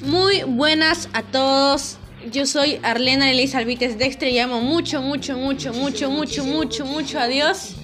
[0.00, 1.98] Muy buenas a todos.
[2.30, 7.18] Yo soy Arlena Elisa Alvites Dextre y amo mucho, mucho, mucho, mucho, mucho, mucho, mucho
[7.18, 7.76] a Dios.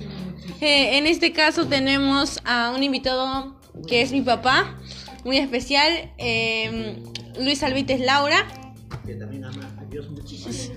[0.60, 4.76] Eh, en este caso tenemos a un invitado que es mi papá,
[5.24, 7.03] muy especial, eh,
[7.40, 8.46] Luis Alvites Laura.
[9.06, 10.74] Que también ama a Dios muchísimo.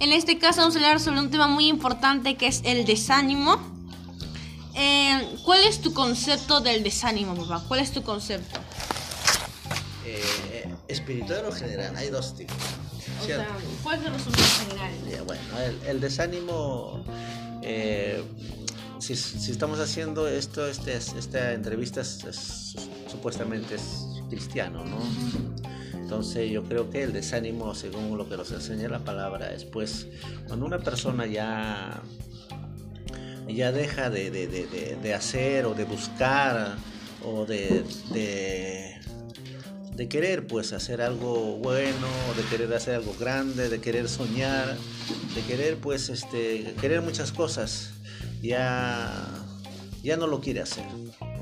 [0.00, 3.69] En este caso vamos a hablar sobre un tema muy importante que es el desánimo.
[4.82, 7.62] Eh, ¿Cuál es tu concepto del desánimo, papá?
[7.68, 8.58] ¿Cuál es tu concepto?
[10.06, 12.56] Eh, espiritual o general, hay dos tipos.
[13.20, 13.46] O sea,
[13.82, 14.34] ¿cuál es el
[14.66, 15.24] general?
[15.26, 15.42] bueno,
[15.86, 17.04] el, desánimo,
[17.62, 18.22] eh,
[19.00, 24.98] si, estamos haciendo esto, este, esta entrevista supuestamente es cristiano, ¿no?
[25.92, 30.06] Entonces yo creo que el desánimo, según lo que nos enseña la palabra, es pues
[30.48, 32.00] cuando una persona ya,
[33.54, 36.76] ya deja de, de hacer o de buscar
[37.22, 37.84] o de,
[40.00, 44.78] de querer pues hacer algo bueno, de querer hacer algo grande, de querer soñar,
[45.34, 47.90] de querer pues este, querer muchas cosas,
[48.40, 49.28] ya,
[50.02, 50.86] ya no lo quiere hacer.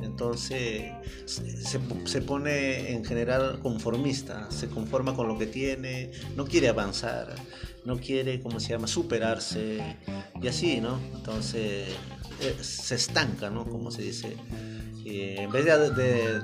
[0.02, 0.90] Entonces
[1.27, 7.36] se, se, pone en general conformista, se conforma con lo que tiene, no quiere avanzar,
[7.89, 9.97] no quiere, ¿cómo se llama?, superarse
[10.41, 11.00] y así, ¿no?
[11.17, 11.89] Entonces
[12.41, 13.64] eh, se estanca, ¿no?
[13.64, 14.36] Como se dice.
[15.05, 16.42] en vez de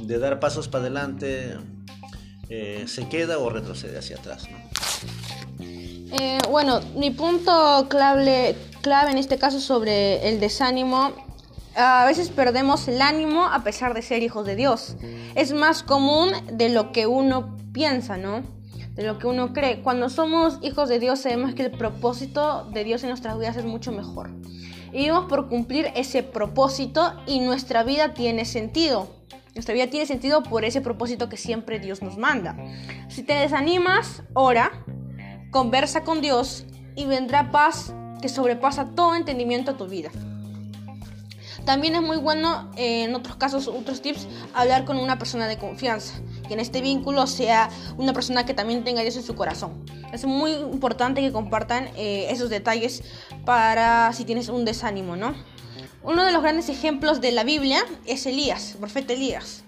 [0.00, 1.56] de dar pasos para adelante,
[2.48, 4.48] eh, se queda o retrocede hacia atrás.
[5.58, 11.12] Eh, bueno, mi punto clave, clave en este caso sobre el desánimo,
[11.74, 14.96] a veces perdemos el ánimo a pesar de ser hijos de Dios.
[15.34, 18.55] Es más común de lo que uno piensa, ¿no?
[18.96, 19.82] De lo que uno cree.
[19.82, 23.64] Cuando somos hijos de Dios sabemos que el propósito de Dios en nuestras vidas es
[23.64, 24.30] mucho mejor.
[24.92, 29.08] Y vivimos por cumplir ese propósito y nuestra vida tiene sentido.
[29.54, 32.56] Nuestra vida tiene sentido por ese propósito que siempre Dios nos manda.
[33.08, 34.84] Si te desanimas, ora,
[35.50, 40.10] conversa con Dios y vendrá paz que sobrepasa todo entendimiento a tu vida.
[41.64, 45.58] También es muy bueno, eh, en otros casos, otros tips, hablar con una persona de
[45.58, 46.14] confianza.
[46.48, 49.84] Que en este vínculo sea una persona que también tenga Dios en su corazón.
[50.12, 53.02] Es muy importante que compartan eh, esos detalles
[53.44, 55.34] para si tienes un desánimo, ¿no?
[56.02, 59.64] Uno de los grandes ejemplos de la Biblia es Elías, el profeta Elías.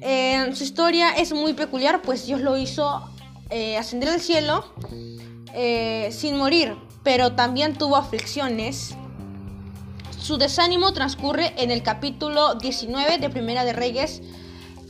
[0.00, 3.02] Eh, su historia es muy peculiar, pues Dios lo hizo
[3.50, 4.64] eh, ascender al cielo
[6.10, 8.94] sin morir, pero también tuvo aflicciones.
[10.26, 14.22] Su desánimo transcurre en el capítulo 19 de Primera de Reyes,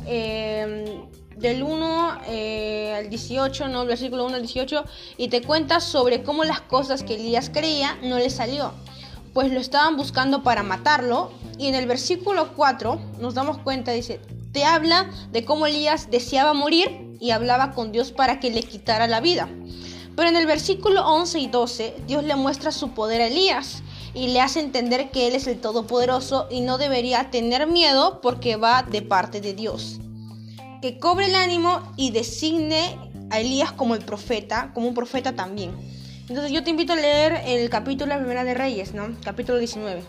[0.06, 2.10] del 1
[2.96, 4.84] al 18, no, versículo 1 al 18,
[5.16, 8.72] y te cuenta sobre cómo las cosas que Elías creía no le salió
[9.36, 11.30] pues lo estaban buscando para matarlo.
[11.58, 14.18] Y en el versículo 4 nos damos cuenta, dice,
[14.50, 19.06] te habla de cómo Elías deseaba morir y hablaba con Dios para que le quitara
[19.06, 19.46] la vida.
[20.16, 23.82] Pero en el versículo 11 y 12 Dios le muestra su poder a Elías
[24.16, 28.56] y le hace entender que Él es el Todopoderoso y no debería tener miedo porque
[28.56, 30.00] va de parte de Dios.
[30.80, 35.76] Que cobre el ánimo y designe a Elías como el profeta, como un profeta también.
[36.28, 39.14] Entonces yo te invito a leer el capítulo La Primera de Reyes, ¿no?
[39.22, 40.02] Capítulo 19.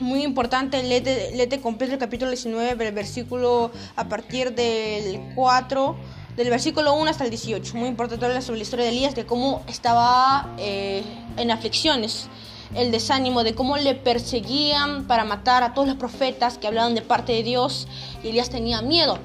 [0.00, 5.96] Muy importante, léete, completo el capítulo 19, el versículo a partir del 4,
[6.36, 7.76] del versículo 1 hasta el 18.
[7.76, 11.02] Muy importante hablar sobre la historia de Elías, de cómo estaba eh,
[11.36, 12.28] en aflicciones,
[12.74, 17.02] el desánimo, de cómo le perseguían para matar a todos los profetas que hablaban de
[17.02, 17.88] parte de Dios
[18.22, 19.18] y Elías tenía miedo.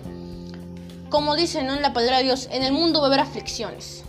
[1.09, 4.03] Como dicen en la palabra de Dios, en el mundo va a haber aflicciones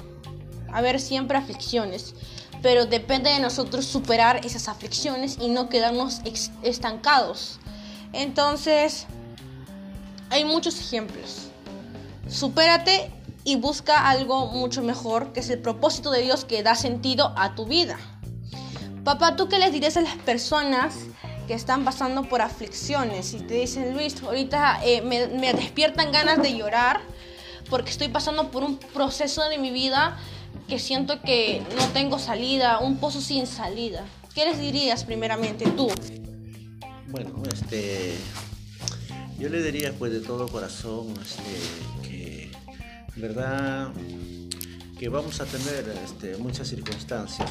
[0.74, 2.14] haber siempre aflicciones,
[2.60, 6.20] pero depende de nosotros superar esas aflicciones y no quedarnos
[6.62, 7.60] estancados.
[8.12, 9.06] Entonces,
[10.30, 11.48] hay muchos ejemplos.
[12.28, 13.12] Supérate
[13.44, 17.54] y busca algo mucho mejor, que es el propósito de Dios que da sentido a
[17.54, 17.98] tu vida.
[19.04, 20.94] Papá, ¿tú qué les dirías a las personas
[21.46, 26.56] que están pasando por aflicciones y te dicen, Luis, ahorita eh, me, despiertan ganas de
[26.56, 27.02] llorar
[27.68, 30.18] porque estoy pasando por un proceso de mi vida
[30.68, 34.06] que siento que no tengo salida, un pozo sin salida.
[34.34, 35.90] ¿Qué les dirías primeramente tú?
[37.08, 38.14] Bueno, este,
[39.38, 42.50] yo le diría pues de todo corazón este, que,
[43.16, 43.92] verdad,
[44.98, 47.50] que vamos a tener este, muchas circunstancias,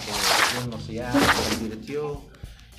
[0.53, 2.21] Dios nos ya nos advirtió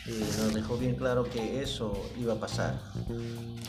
[0.06, 2.80] y nos dejó bien claro que eso iba a pasar.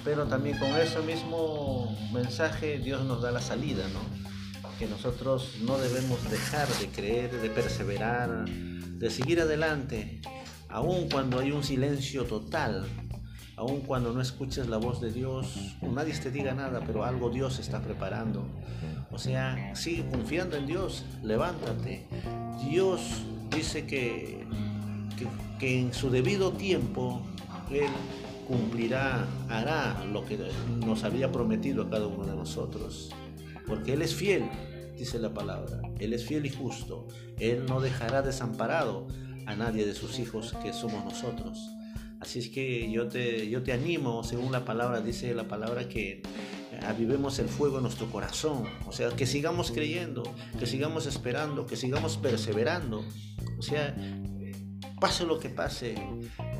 [0.04, 4.26] Pero también con ese mismo mensaje Dios nos da la salida, ¿no?
[4.78, 10.22] que nosotros no debemos dejar de creer, de perseverar, de seguir adelante,
[10.68, 12.86] aun cuando hay un silencio total,
[13.58, 17.60] aun cuando no escuches la voz de Dios, nadie te diga nada, pero algo Dios
[17.60, 18.44] está preparando.
[19.12, 22.06] O sea, sigue confiando en Dios, levántate.
[22.70, 23.02] Dios
[23.56, 24.46] dice que,
[25.60, 27.22] que, en su debido tiempo
[27.72, 27.90] Él
[28.48, 30.38] cumplirá, hará lo que
[30.86, 33.12] nos había prometido a cada uno de nosotros.
[33.66, 34.50] Porque Él es fiel,
[34.98, 35.82] dice la palabra.
[36.00, 37.08] Él es fiel y justo.
[37.40, 39.08] Él no dejará desamparado
[39.46, 41.72] a nadie de sus hijos que somos nosotros.
[42.26, 46.24] Así es que yo te, yo te animo, según la palabra, dice la palabra que
[46.88, 48.64] avivemos el fuego en nuestro corazón.
[48.88, 50.24] O sea, que sigamos creyendo,
[50.58, 53.06] que sigamos esperando, que sigamos perseverando.
[53.60, 53.96] O sea,
[55.00, 55.94] pase lo que pase,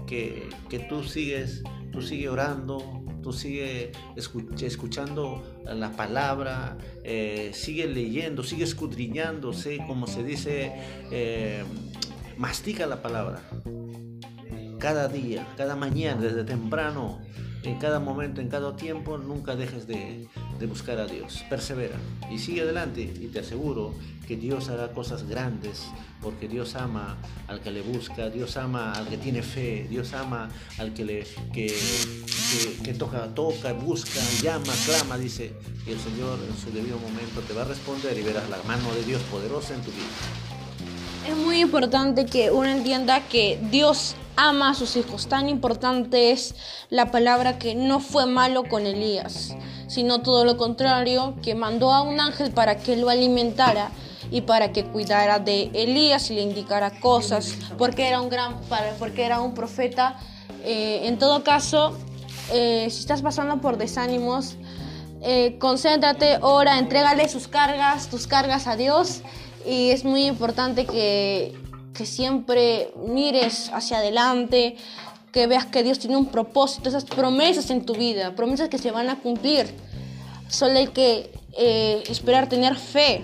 [0.06, 8.44] que, que tú sigues, tú sigue orando, tú sigue escuchando la palabra, eh, sigue leyendo,
[8.44, 10.74] sigue escudriñándose, como se dice,
[11.12, 11.64] eh,
[12.38, 13.42] mastica la palabra.
[14.86, 17.20] Cada día, cada mañana, desde temprano,
[17.64, 20.28] en cada momento, en cada tiempo, nunca dejes de,
[20.68, 21.44] buscar a Dios.
[21.50, 21.96] Persevera
[22.32, 23.96] y sigue adelante y te aseguro
[24.28, 25.88] que Dios hará cosas grandes
[26.22, 27.18] porque Dios ama
[27.48, 31.24] al que le busca, Dios ama al que tiene fe, Dios ama al que le
[31.52, 31.76] que,
[32.84, 35.52] que, toca, toca, busca, llama, clama, dice,
[35.88, 38.94] y el Señor en su debido momento te va a responder y verás la mano
[38.94, 41.26] de Dios poderosa en tu vida.
[41.28, 45.28] Es muy importante que uno entienda que Dios ama a sus hijos.
[45.28, 46.56] Tan importante es
[46.90, 49.56] la palabra que no fue malo con Elías,
[49.88, 53.92] sino todo lo contrario, que mandó a un ángel para que lo alimentara
[54.32, 58.56] y para que cuidara de Elías y le indicara cosas, porque era un gran,
[59.00, 60.18] porque era un profeta.
[60.64, 61.98] Eh, en todo caso,
[62.52, 64.56] eh, si estás pasando por desánimos,
[65.22, 69.22] eh, concéntrate, ora, entrégale sus cargas, tus cargas a Dios
[69.66, 71.58] y es muy importante que
[71.96, 74.76] que siempre mires hacia adelante,
[75.32, 78.92] que veas que Dios tiene un propósito, esas promesas en tu vida, promesas que se
[78.92, 79.74] van a cumplir.
[80.48, 83.24] Solo hay que eh, esperar tener fe.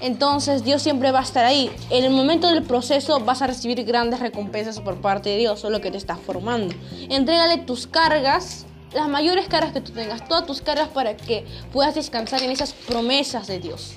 [0.00, 1.70] Entonces Dios siempre va a estar ahí.
[1.90, 5.80] En el momento del proceso vas a recibir grandes recompensas por parte de Dios, solo
[5.80, 6.74] que te está formando.
[7.08, 11.94] Entrégale tus cargas, las mayores cargas que tú tengas, todas tus cargas para que puedas
[11.94, 13.94] descansar en esas promesas de Dios.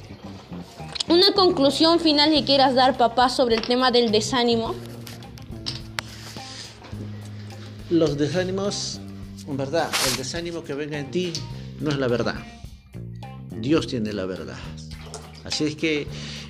[1.08, 4.76] Una conclusión final que quieras dar, papá, sobre el tema del desánimo.
[7.90, 9.02] Los desánimos,
[9.48, 11.34] en verdad, el desánimo que venga en ti
[11.80, 12.36] no es la verdad.
[13.60, 14.58] Dios tiene la verdad.
[15.44, 16.08] Así es que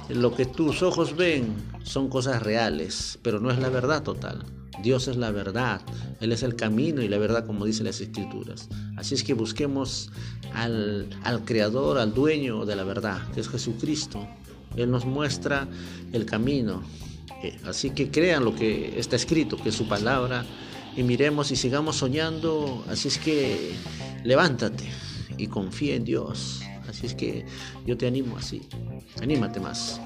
[0.10, 4.46] lo que tus ojos ven son cosas reales, pero no es la verdad total.
[4.84, 5.82] Dios es la verdad,
[6.22, 8.68] Él es el camino y la verdad como dicen las escrituras.
[8.98, 10.10] Así es que busquemos
[10.54, 14.28] al, al creador, al dueño de la verdad, que es Jesucristo,
[14.76, 15.68] él nos muestra
[16.14, 16.82] el camino.
[17.44, 20.46] Eh, así que crean lo que está escrito, que es su palabra,
[20.96, 22.84] y miremos y sigamos soñando.
[22.90, 23.74] Así es que
[24.24, 24.86] levántate
[25.38, 26.62] y confía en Dios.
[26.88, 27.46] Así es que
[27.86, 28.62] yo te animo así.
[29.22, 30.00] Anímate más.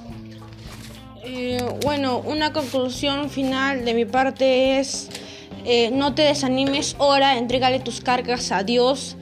[1.24, 5.10] Eh, bueno, una conclusión final de mi parte es,
[5.66, 9.18] eh, no te desanimes, ora, entrégale tus cargas a Dios.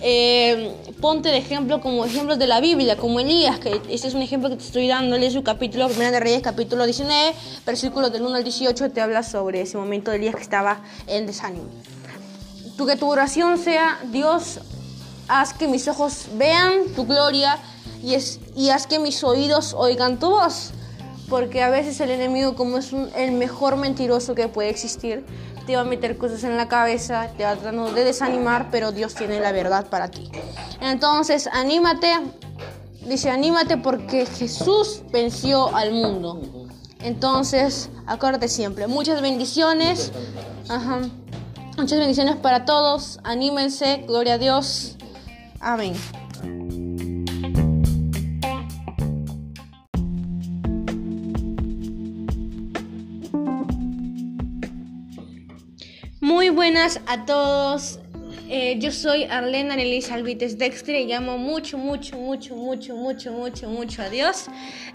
[0.00, 4.22] Eh, ponte de ejemplo como ejemplos de la Biblia, como Elías, que este es un
[4.22, 7.34] ejemplo que te estoy dando, lee su capítulo, Primera de Reyes, capítulo 19,
[7.66, 11.26] versículos del 1 al 18, te habla sobre ese momento de Elías que estaba en
[11.26, 11.66] desánimo.
[12.76, 14.60] Tu, que tu oración sea, Dios,
[15.26, 17.58] haz que mis ojos vean tu gloria
[18.02, 20.70] y, es, y haz que mis oídos oigan tu voz.
[21.28, 25.24] Porque a veces el enemigo, como es el mejor mentiroso que puede existir,
[25.66, 28.92] te va a meter cosas en la cabeza, te va a tratar de desanimar, pero
[28.92, 30.30] Dios tiene la verdad para ti.
[30.80, 32.14] Entonces, anímate,
[33.06, 36.40] dice, anímate porque Jesús venció al mundo.
[37.00, 40.12] Entonces, acuérdate siempre, muchas bendiciones.
[41.76, 43.20] Muchas bendiciones para todos.
[43.22, 44.96] Anímense, gloria a Dios.
[45.60, 45.94] Amén.
[56.58, 58.00] Buenas a todos.
[58.48, 63.68] Eh, yo soy Arlena Annelise Alvites Dextre y amo mucho, mucho, mucho, mucho, mucho, mucho,
[63.68, 64.46] mucho a Dios.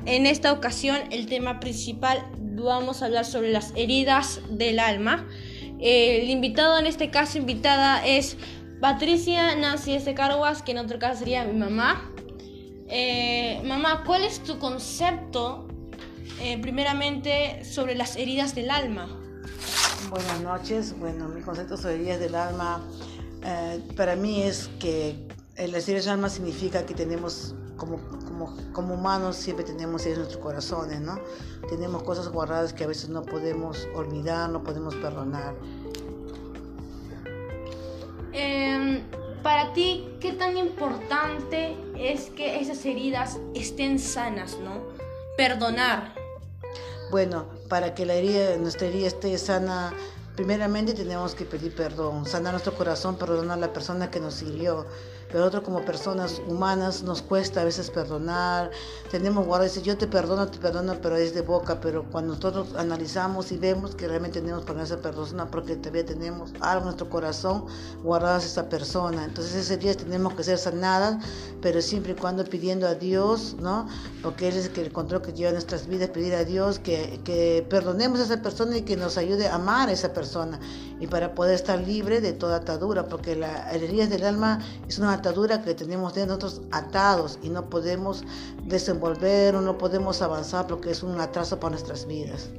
[0.05, 5.25] En esta ocasión, el tema principal, vamos a hablar sobre las heridas del alma.
[5.79, 8.35] el invitado en este caso, invitada, es
[8.81, 10.13] Patricia Nancy S.
[10.13, 12.11] Carguas, que en otro caso sería mi mamá.
[12.89, 15.65] Eh, mamá, ¿cuál es tu concepto,
[16.41, 19.22] eh, primeramente, sobre las heridas del alma?
[20.09, 20.97] Buenas noches.
[20.99, 22.81] Bueno, mi concepto sobre heridas del alma
[23.43, 28.93] eh, para mí es que el heridas del alma significa que tenemos, como, como, como
[28.95, 31.19] humanos, siempre tenemos heridas en nuestros corazones, ¿no?
[31.69, 35.55] Tenemos cosas guardadas que a veces no podemos olvidar, no podemos perdonar.
[38.33, 39.03] Em,
[39.41, 44.81] para ti, ¿qué tan importante es que esas heridas estén sanas, no?
[45.37, 46.13] Perdonar.
[47.11, 49.91] Bueno, para que la herida, nuestra herida esté sana,
[50.35, 54.85] primeramente tenemos que pedir perdón, sanar nuestro corazón, perdonar a la persona que nos hirió
[55.33, 58.69] pero otros como personas humanas nos cuesta a veces perdonar,
[59.09, 62.75] tenemos guardar, dice yo te perdono, te perdono, pero es de boca, pero cuando nosotros
[62.77, 67.09] analizamos y vemos que realmente tenemos para esa persona, porque todavía tenemos algo en nuestro
[67.09, 67.65] corazón
[68.03, 71.17] guardado a esa persona, entonces ese día tenemos que ser sanadas,
[71.63, 73.87] pero siempre y cuando pidiendo a Dios, ¿no?
[74.21, 78.19] Porque Él es el control que lleva nuestras vidas, pedir a Dios que, que perdonemos
[78.19, 80.59] a esa persona y que nos ayude a amar a esa persona
[80.99, 85.22] y para poder estar libre de toda atadura, porque la herida del alma es una
[85.63, 88.23] que tenemos de nosotros atados y no podemos
[88.65, 92.49] desenvolver o no podemos avanzar porque es un atraso para nuestras vidas.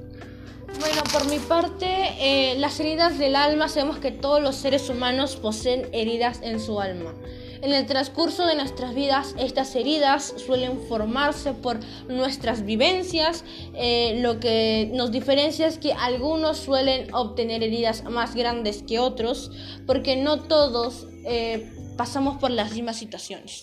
[0.81, 1.87] Bueno, por mi parte,
[2.19, 6.81] eh, las heridas del alma, sabemos que todos los seres humanos poseen heridas en su
[6.81, 7.15] alma.
[7.63, 11.79] En el transcurso de nuestras vidas, estas heridas suelen formarse por
[12.09, 13.45] nuestras vivencias.
[13.75, 19.51] Eh, lo que nos diferencia es que algunos suelen obtener heridas más grandes que otros,
[19.87, 23.63] porque no todos eh, pasamos por las mismas situaciones.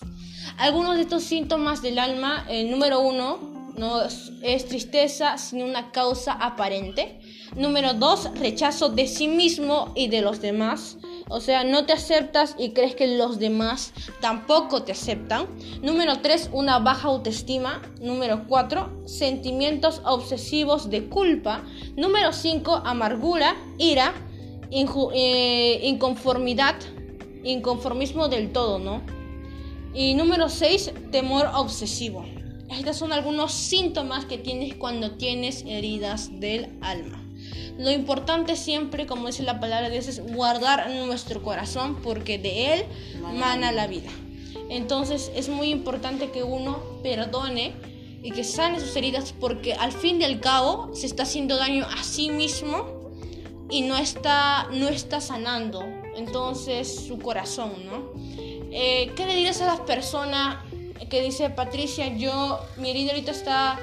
[0.58, 7.20] Algunos de estos síntomas del alma, número uno, no es, tristeza sin una causa aparente.
[7.56, 10.98] Número dos, rechazo de sí mismo y de los demás.
[11.30, 15.48] O sea, no te aceptas y crees que los demás tampoco te aceptan.
[15.82, 17.82] Número tres, una baja autoestima.
[18.02, 21.64] Número cuatro, sentimientos obsesivos de culpa.
[21.96, 24.14] Número cinco, amargura, ira,
[24.72, 26.76] eh, inconformidad,
[27.44, 29.02] inconformismo del todo, ¿no?
[29.94, 32.26] Y número 6, temor obsesivo.
[32.70, 37.22] Estos son algunos síntomas que tienes cuando tienes heridas del alma.
[37.78, 42.76] Lo importante siempre, como dice la palabra de Dios, es guardar nuestro corazón porque de
[42.76, 42.86] él
[43.34, 44.10] mana la vida.
[44.70, 47.74] Entonces es muy importante que uno perdone
[48.24, 51.86] y que sane sus heridas porque al fin y al cabo se está haciendo daño
[51.86, 53.12] a sí mismo
[53.70, 55.84] y no está, no está sanando
[56.26, 58.14] entonces su corazón, ¿no?
[58.72, 60.58] Eh, ¿Qué le dirías a las personas
[61.10, 63.80] que dice Patricia, yo, mi herida ahorita está,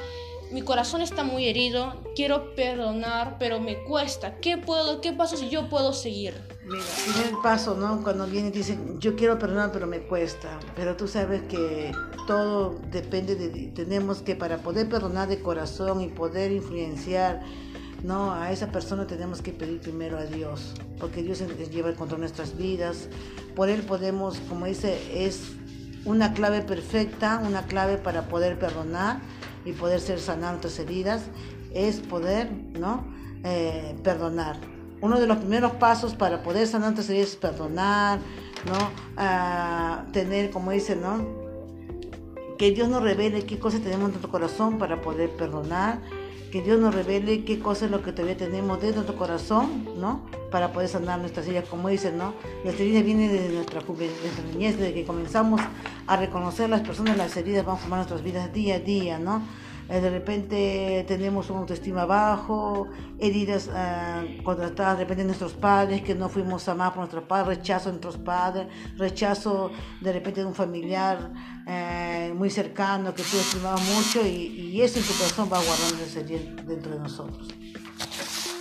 [0.50, 4.37] mi corazón está muy herido, quiero perdonar, pero me cuesta.
[4.37, 6.35] ¿Qué puedo, qué pasa si yo puedo seguir?
[6.64, 8.02] Mira, primer paso, ¿no?
[8.02, 10.59] Cuando viene y dicen, yo quiero perdonar, pero me cuesta.
[10.75, 11.92] Pero tú sabes que
[12.26, 17.42] todo depende de, tenemos que para poder perdonar de corazón y poder influenciar
[18.05, 22.21] no, a esa persona tenemos que pedir primero a Dios, porque Dios lleva el control
[22.21, 23.09] de nuestras vidas.
[23.57, 25.52] Por Él podemos, como dice, es
[26.05, 29.19] una clave perfecta, una clave para poder perdonar
[29.64, 31.23] y poder ser sanar nuestras heridas,
[31.75, 33.05] es poder, ¿no?
[33.45, 34.57] Eh, perdonar.
[35.00, 38.21] Uno de los primeros pasos para poder sanar nuestras heridas es perdonar,
[38.67, 38.90] ¿no?
[39.17, 41.26] Ah, tener, como dice, ¿no?
[42.59, 46.00] Que Dios nos revele qué cosas tenemos en nuestro corazón para poder perdonar
[46.50, 49.88] que Dios nos revele qué cosa es lo que todavía tenemos dentro de nuestro corazón,
[49.99, 50.26] ¿no?
[50.50, 52.35] Para poder sanar nuestras heridas, como dicen, ¿no?
[52.64, 55.61] Las heridas vienen desde nuestra, nuestra niñez, desde que comenzamos
[56.07, 59.42] a reconocer las personas, las heridas van a formar nuestras vidas día a día, ¿no?
[59.88, 66.02] Eh, de repente tenemos una autoestima bajo, heridas uh, contratadas de repente de nuestros padres,
[66.02, 68.66] que no fuimos amados por nuestros padres, rechazo de nuestros padres,
[68.99, 71.33] rechazo de repente de un familiar
[71.66, 76.04] eh, muy cercano que tú estimabas mucho y, y eso en tu corazón va guardando
[76.04, 77.49] ese dentro de nosotros.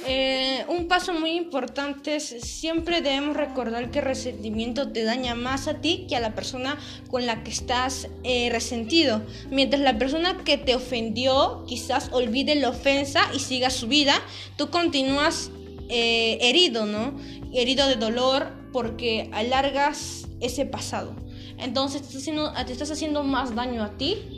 [0.09, 5.81] Eh, un paso muy importante es siempre debemos recordar que resentimiento te daña más a
[5.81, 6.77] ti que a la persona
[7.09, 9.21] con la que estás eh, resentido.
[9.51, 14.13] Mientras la persona que te ofendió quizás olvide la ofensa y siga su vida,
[14.55, 15.51] tú continúas
[15.89, 17.19] eh, herido, ¿no?
[17.53, 21.17] Herido de dolor porque alargas ese pasado.
[21.57, 24.37] Entonces te estás haciendo más daño a ti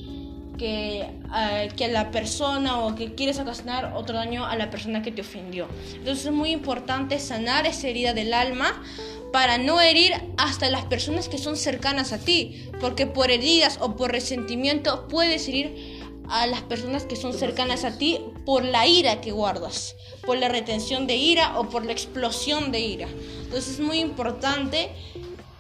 [0.60, 5.02] que, uh, que a la persona o que quieres ocasionar otro daño a la persona
[5.02, 5.68] que te ofendió.
[5.96, 8.84] Entonces es muy importante sanar esa herida del alma
[9.32, 13.96] para no herir hasta las personas que son cercanas a ti, porque por heridas o
[13.96, 19.22] por resentimiento puedes herir a las personas que son cercanas a ti por la ira
[19.22, 23.08] que guardas, por la retención de ira o por la explosión de ira.
[23.44, 24.90] Entonces es muy importante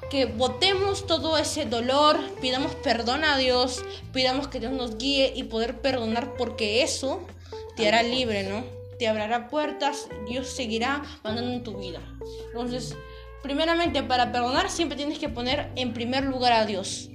[0.09, 5.43] que botemos todo ese dolor, pidamos perdón a Dios, pidamos que Dios nos guíe y
[5.43, 7.27] poder perdonar porque eso
[7.75, 8.63] te hará libre, ¿no?
[8.97, 12.01] Te abrirá puertas, Dios seguirá mandando en tu vida.
[12.47, 12.95] Entonces,
[13.43, 17.09] primeramente para perdonar siempre tienes que poner en primer lugar a Dios.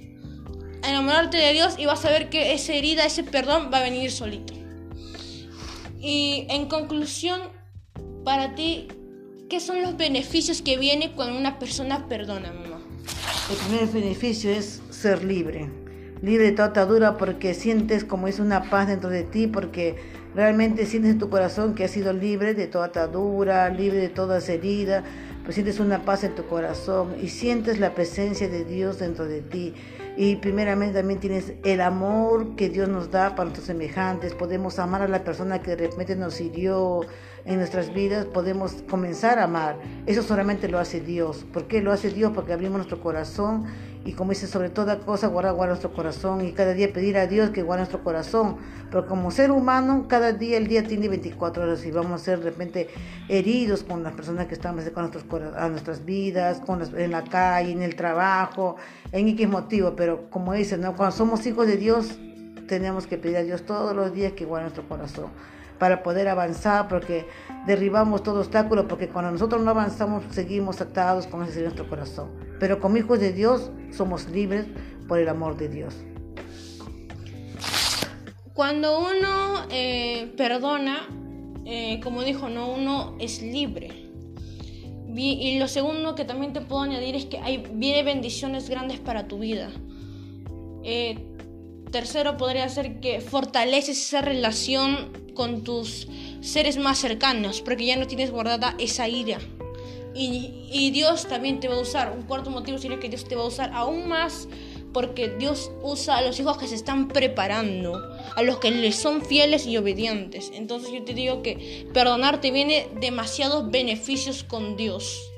[0.83, 4.11] Enamorarte de Dios y vas a ver que esa herida, ese perdón va a venir
[4.11, 4.53] solito.
[5.99, 7.41] Y en conclusión,
[8.23, 8.87] para ti,
[9.49, 12.74] ¿qué son los beneficios que viene cuando una persona perdona, mamá?
[13.49, 15.69] El primer beneficio es ser libre,
[16.21, 19.95] libre de toda atadura porque sientes como es una paz dentro de ti, porque
[20.33, 24.49] realmente sientes en tu corazón que has sido libre de toda atadura, libre de todas
[24.49, 25.03] heridas,
[25.43, 29.41] pues sientes una paz en tu corazón y sientes la presencia de Dios dentro de
[29.41, 29.75] ti.
[30.17, 34.33] Y primeramente también tienes el amor que Dios nos da para nuestros semejantes.
[34.33, 37.01] Podemos amar a la persona que de repente nos hirió
[37.45, 38.25] en nuestras vidas.
[38.25, 39.77] Podemos comenzar a amar.
[40.05, 41.45] Eso solamente lo hace Dios.
[41.53, 42.31] ¿Por qué lo hace Dios?
[42.33, 43.65] Porque abrimos nuestro corazón
[44.05, 47.49] y como dice, sobre toda cosa, guardar, nuestro corazón y cada día pedir a Dios
[47.49, 48.57] que guarde nuestro corazón.
[48.91, 52.39] Pero como ser humano, cada día, el día tiene 24 horas y vamos a ser
[52.39, 52.87] de repente
[53.29, 55.25] heridos con las personas que están con nuestros,
[55.55, 58.75] a nuestras vidas, con en la calle, en el trabajo,
[59.11, 59.95] en X motivo.
[59.95, 60.95] Pero como dice, ¿no?
[60.95, 62.19] cuando somos hijos de Dios,
[62.67, 65.31] tenemos que pedir a Dios todos los días que guarde nuestro corazón
[65.79, 67.27] para poder avanzar, porque
[67.65, 72.31] derribamos todo obstáculo, porque cuando nosotros no avanzamos seguimos atados con ese nuestro corazón.
[72.59, 74.65] Pero como hijos de Dios somos libres
[75.07, 75.95] por el amor de Dios.
[78.53, 81.09] Cuando uno eh, perdona,
[81.65, 84.05] eh, como dijo, no, uno es libre.
[85.17, 89.27] Y lo segundo que también te puedo añadir es que hay, viene bendiciones grandes para
[89.27, 89.69] tu vida.
[90.83, 91.34] Eh,
[91.95, 96.09] tercero podría ser que fortaleces esa relación con tus
[96.41, 99.39] seres más cercanos, porque ya no tienes guardada esa ira.
[100.13, 102.11] Y, Dios también te va a usar.
[102.11, 104.49] Un cuarto motivo sería que Dios te va a usar aún más
[104.91, 107.97] porque Dios usa a los hijos que se están preparando,
[108.35, 110.51] a los que les son fieles y obedientes.
[110.53, 115.31] Entonces yo te digo que perdonarte viene demasiados beneficios con Dios.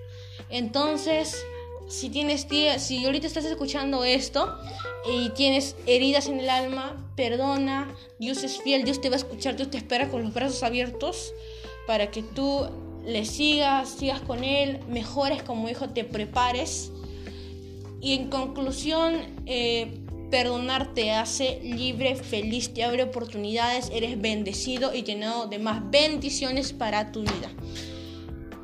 [0.50, 1.38] Entonces,
[1.88, 2.48] si tienes
[2.80, 4.58] si ahorita estás escuchando esto
[5.10, 9.56] y tienes heridas en el alma, perdona, Dios es fiel, Dios te va a escuchar,
[9.56, 11.34] Dios te espera con los brazos abiertos
[11.86, 12.68] para que tú
[13.06, 16.92] le sigas, sigas con él, mejores como hijo, te prepares.
[18.02, 25.04] Y en conclusión, eh, perdonar te hace libre, feliz, te abre oportunidades, eres bendecido y
[25.04, 27.50] llenado de más bendiciones para tu vida.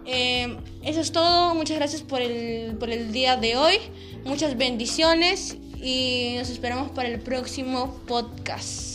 [0.06, 3.78] Eh, eso es todo, muchas gracias por el, por el día de hoy,
[4.26, 8.93] muchas bendiciones y nos esperamos para el próximo podcast.